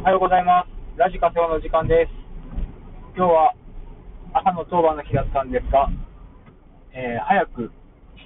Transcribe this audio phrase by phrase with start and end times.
[0.00, 0.98] おはようございます。
[0.98, 2.12] ラジカセオの時間です。
[3.14, 3.52] 今日は
[4.32, 5.90] 朝の当番の日だったんですが、
[6.94, 7.70] えー早く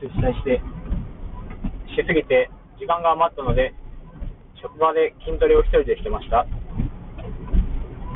[0.01, 0.63] 出社して、
[1.91, 2.49] しすぎて
[2.79, 3.75] 時間が余ったので、
[4.63, 6.47] 職場で筋トレを一人でしてました。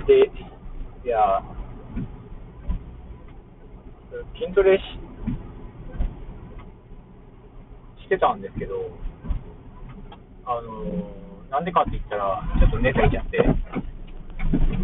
[0.07, 0.31] で、
[1.05, 1.43] いや
[4.39, 4.83] 筋トレし
[8.05, 8.77] してたんですけど、
[10.47, 13.39] あのーなんでかって言ったら、ちょっと寝すぎちゃって、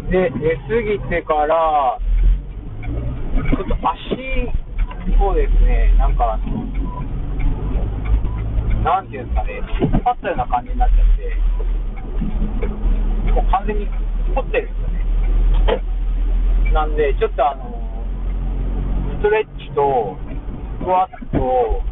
[0.09, 1.99] で、寝すぎてから、
[2.81, 4.49] ちょっと足
[5.21, 6.45] をですね、なんかあの、
[8.83, 11.35] なんていうんですかね、引っ張ったような感じになっちゃって、
[13.31, 13.87] もう完全に
[14.33, 15.05] 凝ってるんですよね。
[16.73, 17.63] なんで、ちょっとあの、
[19.19, 20.17] ストレッチと
[20.79, 21.83] スクワットを、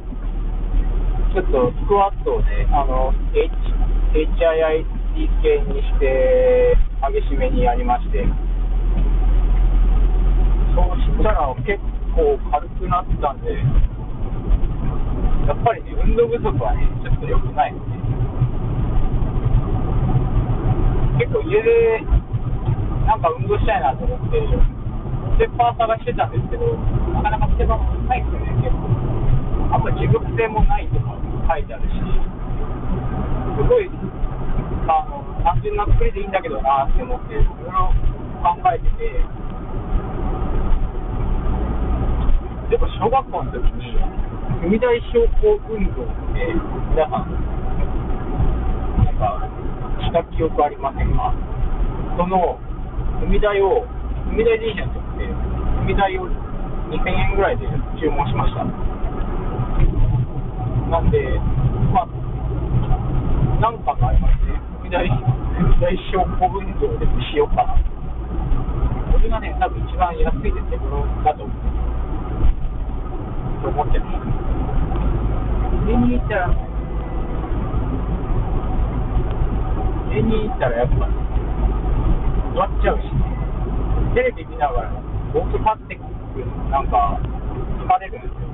[1.33, 3.51] ちょっとスクワットをね、あの、H、
[4.13, 4.85] HIIT
[5.41, 8.23] 系にして、激しめにやりまして、
[10.75, 11.81] そうしたら結
[12.13, 13.57] 構軽くなったんで、
[15.49, 17.97] やっぱりね、運動不足はね、ちょっと良くないですね。
[21.17, 22.05] 結構家で、
[23.09, 24.39] なんか運動したいなと思って、
[25.33, 26.77] ステッパー探してたんですけど、
[27.17, 28.93] なかなかステッパーもないですよね、結構。
[29.73, 31.17] あんまり持続性もないとか
[31.49, 31.97] 書いてあるし、
[33.55, 33.89] すごい、
[34.89, 37.93] あの、単純な作りでいいんだけどなって思って、いろいろ
[38.41, 39.23] 考えてて、
[42.69, 43.93] でも小学校の時に、
[44.63, 46.49] 踏み台昇降運動って、
[46.89, 47.29] 皆さん、
[49.05, 49.45] なんか、
[50.01, 51.33] した記憶ありませんか
[52.17, 52.57] その、
[53.21, 53.85] 踏み台を、
[54.31, 55.35] 踏み台でいいじゃんって言って、
[55.83, 57.67] 踏み台を2000円ぐらいで
[58.01, 58.65] 注文しました。
[60.89, 61.39] なんで、
[61.93, 62.23] まあ、
[63.61, 65.09] なんかがありまして、踏み台、
[66.13, 67.73] 踏み台昇降運動でもしようかな。
[69.11, 71.57] これがね、多分一番安いで手頃だと思う。
[73.63, 74.27] と思ってます。
[75.87, 76.53] 家に行ったら、
[80.13, 81.09] 家に行ったらやっぱ、
[82.53, 83.09] 座っちゃうし、
[84.13, 84.91] テレビ見ながら、
[85.33, 88.47] オートパッティックなんか、疲れるんですよ。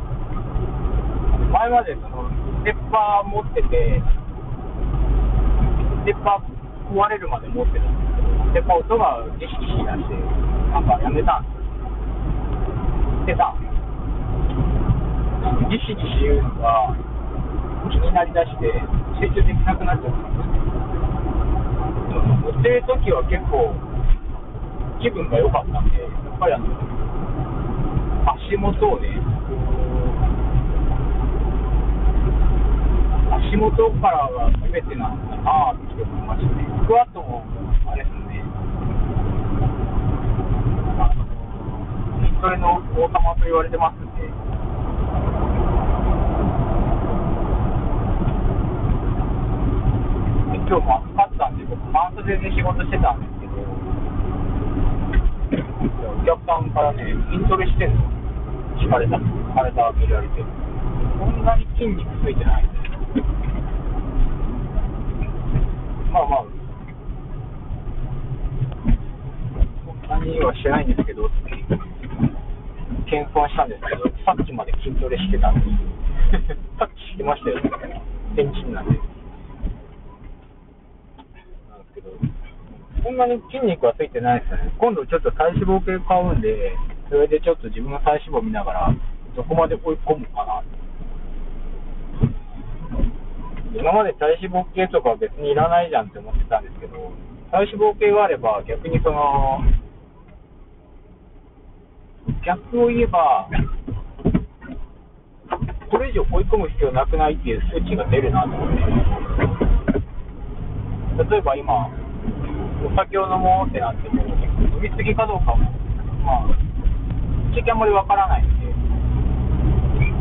[1.52, 2.30] 前までその、
[2.62, 4.02] ステッパー持ってて、
[6.04, 6.59] ステッパー
[6.90, 8.02] 壊れるまで持ってたんで
[8.54, 10.18] すけど、ステッパー音がギシギシ出して、
[10.74, 11.70] なんかやめたんですよ。
[13.22, 13.80] 捨てたんです
[15.70, 16.98] ギシギシ言うのが
[17.90, 18.74] 気になりだして
[19.22, 20.66] 集中できなくなっちゃったんですよ
[22.42, 23.72] 乗ってる時は結構
[25.00, 26.66] 気分が良かったんでやっぱりあの
[28.34, 29.56] 足元をねこ
[33.30, 37.42] う足元からが全てなんだなって思いましたねスクワットも
[37.90, 38.46] あれですね。
[41.02, 41.26] あの
[42.22, 44.30] 筋トレの王様と言われてますんで。
[50.70, 53.66] 今日も暑かったんで、僕、半袖で仕事してたんですけど、
[56.06, 58.06] お客さんからね、筋トレしてんの、
[58.78, 59.18] 聞かれた、
[59.58, 60.46] 体見られて、
[61.18, 62.80] そんなに筋肉ついてないんで、
[66.12, 66.46] まあまあ、
[69.86, 71.30] そんなにはしてないんですけど、
[73.10, 75.68] 謙遜したんですけど、さっきまで筋トレしてたんです。
[76.80, 77.60] さっきしてましたよ、
[78.36, 78.96] 天神なんで。
[81.68, 82.12] なんですけど、
[83.04, 84.72] そんなに筋肉はついてないですね。
[84.78, 86.74] 今度ちょっと体脂肪計買うんで、
[87.10, 88.96] それでちょっと自分の体脂肪見ながら、
[89.36, 90.64] どこまで追い込むかな。
[93.76, 97.12] 今まで体脂肪計とかは別にいらないじゃんって思ってたんですけど、
[97.52, 99.60] 体脂肪計があれば逆にその、
[102.46, 103.48] 逆を言えば、
[105.90, 108.76] これ以上追い込む必要なくないっていう数値が出るなと思って。
[111.30, 111.90] 例えば今、
[112.86, 114.30] お酒を飲もうってなっても、飲
[114.82, 115.72] みすぎかどうかも、
[116.24, 116.48] まあ、
[117.54, 118.74] 正直あんまりわからないんで、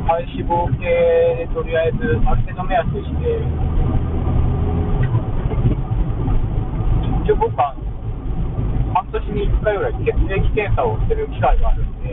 [0.09, 2.99] 体脂肪計でとりあえず、ある程度目安して、
[7.25, 7.77] 一応僕は、
[9.09, 12.13] 半年に1回ぐらい血液検査をする機会があるんで、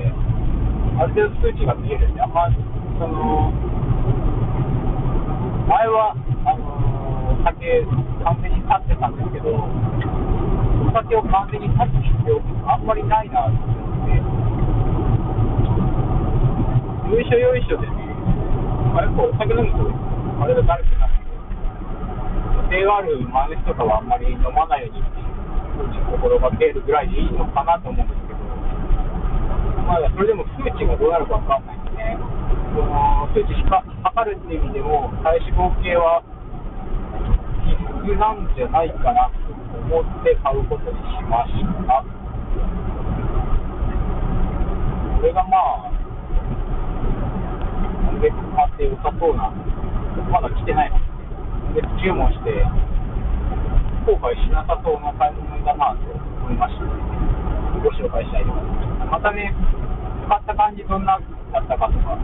[0.96, 3.52] ある程度数値が見えるんで、あんま、その、
[5.68, 7.84] 前は、あのー、酒、
[8.24, 14.16] 完全に立ってたんですけど、お酒を完全に立つ必要ってあんまりないなと思って、
[17.12, 17.92] よいしょよいしょでね、
[18.96, 19.84] あやっぱお酒飲むと、
[20.40, 21.28] あれがだるくなって、
[22.72, 25.35] 予定がある前の日とかはあんまり飲まないようにふう
[26.12, 28.40] 心がけるぐらいでいいのかなと思うんですけど、
[29.86, 32.18] まだそれでも数値がどうなるか分かんないんでね、
[32.76, 36.24] その数値か測るっていう意味でも、体脂肪計は
[37.66, 37.76] 必
[38.12, 39.54] 須なんじゃないかなと
[39.94, 42.04] 思って買うことにしました。
[45.16, 45.92] これがまあ、
[48.12, 49.50] 今月買って良さそうな、
[50.30, 50.98] まだ来てないの
[51.74, 52.64] で、注文して、
[54.06, 56.14] 後悔しなさそうな買い物だなと
[56.46, 59.22] 思いましたので、ご紹介したいと思います。
[59.22, 59.54] またね、
[60.26, 61.22] 使った感じどんな
[61.54, 62.18] だったかとか、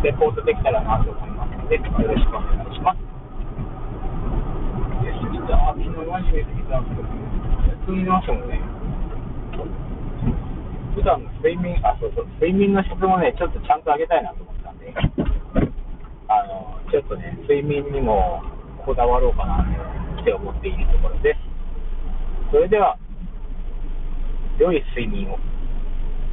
[0.00, 3.04] レポートできたらなと思いますので、よろしくお願いします。
[5.04, 8.56] で、そしたら、昨日マジで過ぎたんですけど、やってみましょうね。
[10.96, 18.40] 普段の睡眠、あ、そうそう、睡眠の質もね、ちょっとちゃんと上げたいなと思ったんで、あの、ちょっとね、睡眠にも
[18.80, 22.50] こだわろうかなって思っているところです。
[22.50, 22.96] それでは、
[24.58, 25.38] 良い睡眠を。